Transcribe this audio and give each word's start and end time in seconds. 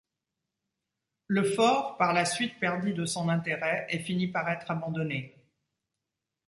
Le 1.27 1.43
fort, 1.43 1.95
par 1.97 2.13
la 2.13 2.25
suite 2.25 2.59
perdit 2.59 2.95
de 2.95 3.05
son 3.05 3.29
intérêt 3.29 3.85
et 3.91 3.99
finit 3.99 4.27
par 4.27 4.49
être 4.49 4.71
abandonné. 4.71 5.47